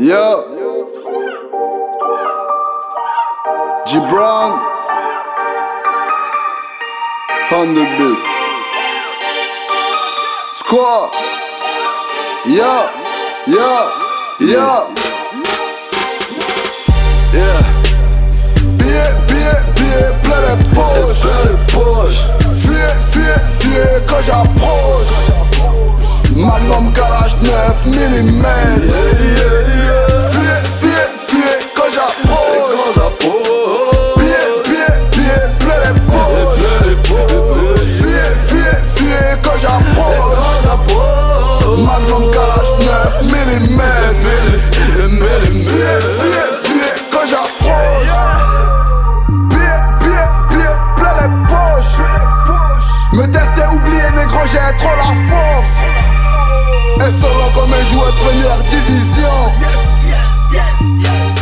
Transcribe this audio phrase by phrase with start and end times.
[0.00, 0.46] Yo.
[3.84, 4.52] G Brown.
[7.52, 8.28] On the beat.
[10.56, 11.10] Squad.
[12.46, 12.88] Yo.
[13.46, 13.90] Yo.
[14.40, 14.88] Yo.
[17.34, 17.60] Yeah,
[18.78, 21.20] Billet, billet, billet, plein les poches.
[21.20, 22.22] plein les poches.
[22.62, 25.30] Fuyer, fuyer, fuyer quand j'approche.
[26.36, 28.42] Magnum Kalash 9 mm.
[28.42, 29.89] Yeah, yeah, yeah.
[53.20, 55.76] Me tester, oublier, négro, j'ai trop la force.
[57.06, 59.52] Et solo comme un joueur de première division.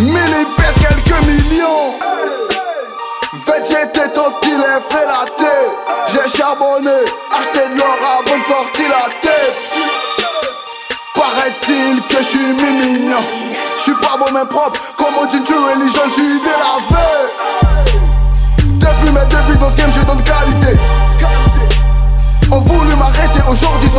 [0.00, 1.94] Mille pèse quelques millions.
[3.46, 5.72] Fait j'étais ton style et fait la tête.
[6.08, 6.90] J'ai charbonné,
[7.30, 9.78] acheté de l'or avant de sortir la tête.
[11.14, 13.22] Paraît-il que je suis mignon.
[13.76, 17.06] Je suis pas bon mais propre, comme dit tu religion, je suis délavé.
[17.38, 17.57] Depuis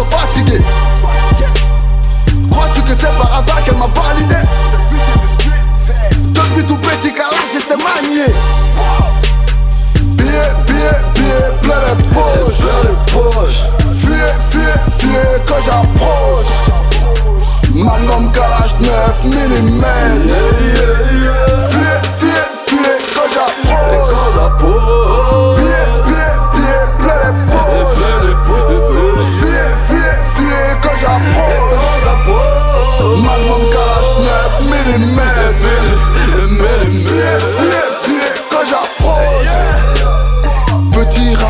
[0.10, 0.64] fatigués.
[2.52, 4.36] Crois-tu que c'est par hasard qu'elle m'a validé?
[6.34, 8.34] Depuis tout petit calage, je sais manier.
[10.16, 13.62] Billet, billet, billet, plein les poches.
[14.02, 16.70] Fuyer, fuyer, fuyer quand j'approche.
[17.76, 20.49] Magnum Kalash 9 mm.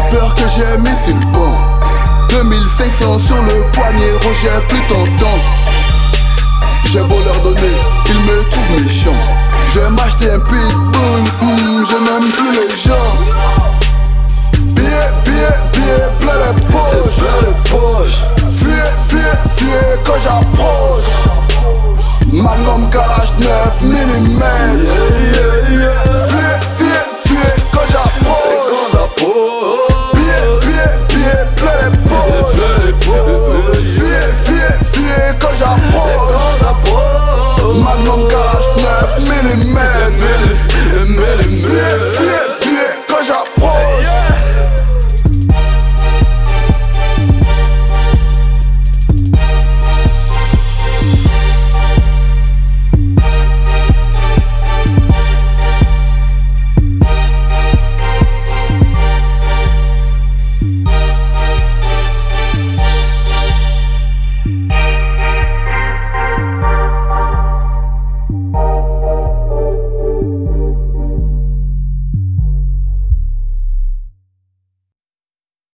[0.10, 1.58] peur que j'ai aimé, c'est le temps.
[2.30, 5.40] 2500 sur le poignet, Roger plus tentant.
[6.86, 7.78] J'ai beau leur donner,
[8.08, 9.16] ils me trouvent méchant.
[9.74, 13.16] Je vais m'acheter un pitbull, mm, je n'aime plus les gens.
[14.74, 18.22] Billet, billet, billet, plein les poches.
[18.44, 21.14] Fuyez, fuyez, fuyez quand j'approche.
[22.32, 25.69] Magnum garage 9 mm.
[39.28, 39.99] Minute Man.